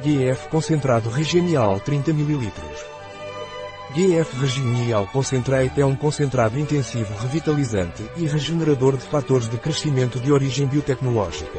GF 0.00 0.48
concentrado 0.48 1.10
Regenial 1.10 1.78
30 1.78 2.12
ml. 2.12 2.50
GF 3.94 4.40
Regenial 4.40 5.06
Concentrate 5.12 5.78
é 5.80 5.84
um 5.84 5.94
concentrado 5.94 6.58
intensivo 6.58 7.14
revitalizante 7.20 8.02
e 8.16 8.26
regenerador 8.26 8.96
de 8.96 9.04
fatores 9.04 9.50
de 9.50 9.58
crescimento 9.58 10.18
de 10.18 10.32
origem 10.32 10.66
biotecnológica. 10.66 11.58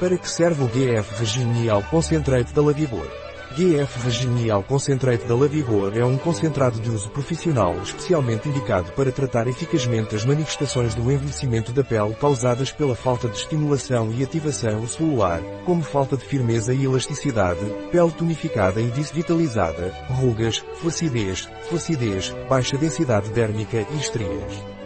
Para 0.00 0.16
que 0.16 0.30
serve 0.30 0.64
o 0.64 0.66
GF 0.66 1.14
Regenial 1.18 1.82
Concentrate 1.90 2.54
da 2.54 2.62
Lavibor? 2.62 3.06
GF 3.54 4.04
Regenial 4.04 4.62
Concentrate 4.62 5.26
da 5.26 5.34
Lavigor 5.34 5.92
é 5.94 6.02
um 6.02 6.16
concentrado 6.16 6.80
de 6.80 6.88
uso 6.88 7.10
profissional 7.10 7.76
especialmente 7.82 8.48
indicado 8.48 8.90
para 8.92 9.12
tratar 9.12 9.46
eficazmente 9.46 10.16
as 10.16 10.24
manifestações 10.24 10.94
do 10.94 11.12
envelhecimento 11.12 11.70
da 11.70 11.84
pele 11.84 12.14
causadas 12.14 12.72
pela 12.72 12.94
falta 12.94 13.28
de 13.28 13.36
estimulação 13.36 14.10
e 14.10 14.24
ativação 14.24 14.88
celular, 14.88 15.42
como 15.66 15.82
falta 15.82 16.16
de 16.16 16.24
firmeza 16.24 16.72
e 16.72 16.84
elasticidade, 16.84 17.60
pele 17.90 18.10
tonificada 18.12 18.80
e 18.80 18.90
desvitalizada, 18.90 19.92
rugas, 20.08 20.64
flacidez, 20.80 21.46
flacidez, 21.68 22.34
baixa 22.48 22.78
densidade 22.78 23.28
dérmica 23.30 23.86
e 23.92 23.96
estrias. 23.98 24.81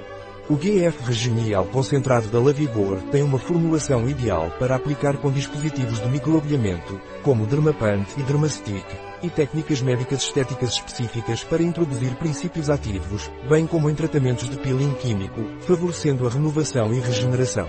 O 0.48 0.55
GF 0.55 1.02
Regenial 1.02 1.64
concentrado 1.64 2.28
da 2.28 2.38
Lavigor 2.38 3.02
tem 3.10 3.20
uma 3.20 3.36
formulação 3.36 4.09
ideal 4.09 4.48
para 4.60 4.77
aplicar 4.77 5.16
com 5.16 5.28
dispositivos 5.32 6.00
de 6.00 6.09
microagulhamento, 6.09 7.00
como 7.24 7.46
Dermapant 7.46 8.06
e 8.16 8.22
Dermastick, 8.22 8.86
e 9.24 9.28
técnicas 9.28 9.82
médicas 9.82 10.22
estéticas 10.22 10.74
específicas 10.74 11.42
para 11.42 11.64
introduzir 11.64 12.14
princípios 12.14 12.70
ativos, 12.70 13.28
bem 13.48 13.66
como 13.66 13.91
em 13.91 13.95
tratamentos 13.96 14.48
de 14.48 14.56
peeling 14.56 14.95
químico, 14.95 15.41
favorecendo 15.62 16.28
a 16.28 16.30
renovação 16.30 16.94
e 16.94 17.00
regeneração. 17.00 17.69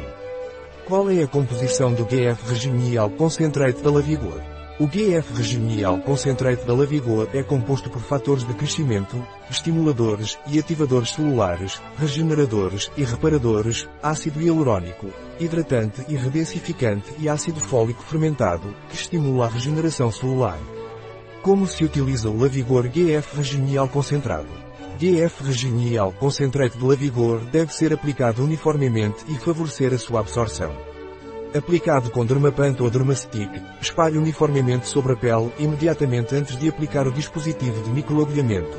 Qual 0.86 1.10
é 1.10 1.24
a 1.24 1.28
composição 1.28 1.92
do 1.92 2.06
GF 2.06 2.48
Regenial 2.48 3.10
Concentrate 3.10 3.82
da 3.82 3.90
Lavigor? 3.90 4.57
O 4.80 4.86
GF 4.86 5.34
Regenial 5.34 5.98
Concentrate 6.02 6.64
da 6.64 6.72
Lavigor 6.72 7.28
é 7.34 7.42
composto 7.42 7.90
por 7.90 8.00
fatores 8.00 8.44
de 8.44 8.54
crescimento, 8.54 9.18
estimuladores 9.50 10.38
e 10.46 10.60
ativadores 10.60 11.16
celulares, 11.16 11.82
regeneradores 11.98 12.92
e 12.96 13.04
reparadores, 13.04 13.90
ácido 14.04 14.40
hialurônico, 14.40 15.08
hidratante 15.40 16.06
e 16.08 16.16
redensificante 16.16 17.12
e 17.18 17.28
ácido 17.28 17.60
fólico 17.60 18.04
fermentado, 18.04 18.72
que 18.88 18.96
estimula 18.96 19.46
a 19.46 19.50
regeneração 19.50 20.12
celular. 20.12 20.60
Como 21.42 21.66
se 21.66 21.84
utiliza 21.84 22.30
o 22.30 22.40
Lavigor 22.40 22.88
GF 22.88 23.36
Regenial 23.36 23.90
Concentrado? 23.90 24.50
GF 25.00 25.44
Regenial 25.44 26.12
Concentrate 26.20 26.78
de 26.78 26.86
Lavigor 26.86 27.40
deve 27.46 27.74
ser 27.74 27.92
aplicado 27.94 28.44
uniformemente 28.44 29.26
e 29.28 29.40
favorecer 29.40 29.92
a 29.92 29.98
sua 29.98 30.20
absorção. 30.20 30.87
Aplicado 31.56 32.10
com 32.10 32.26
Dermapant 32.26 32.82
ou 32.82 32.90
Dermastick, 32.90 33.50
espalhe 33.82 34.18
uniformemente 34.18 34.88
sobre 34.88 35.14
a 35.14 35.16
pele 35.16 35.52
imediatamente 35.58 36.36
antes 36.36 36.58
de 36.58 36.68
aplicar 36.68 37.08
o 37.08 37.12
dispositivo 37.12 37.82
de 37.84 37.90
microagulhamento. 37.90 38.78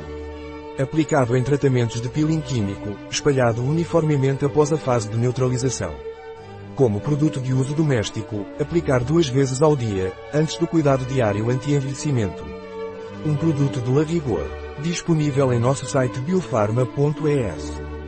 Aplicado 0.79 1.35
em 1.35 1.43
tratamentos 1.43 1.99
de 1.99 2.07
peeling 2.07 2.39
químico, 2.39 2.95
espalhado 3.09 3.63
uniformemente 3.63 4.45
após 4.45 4.71
a 4.71 4.77
fase 4.77 5.09
de 5.09 5.17
neutralização. 5.17 5.93
Como 6.75 7.01
produto 7.01 7.41
de 7.41 7.53
uso 7.53 7.73
doméstico, 7.73 8.45
aplicar 8.61 9.03
duas 9.03 9.27
vezes 9.27 9.61
ao 9.61 9.75
dia, 9.75 10.13
antes 10.33 10.55
do 10.57 10.67
cuidado 10.67 11.03
diário 11.05 11.49
anti-envelhecimento. 11.49 12.45
Um 13.25 13.35
produto 13.35 13.81
de 13.81 13.91
Lavigor, 13.91 14.47
disponível 14.81 15.51
em 15.51 15.59
nosso 15.59 15.85
site 15.85 16.19
biofarma.es. 16.19 17.98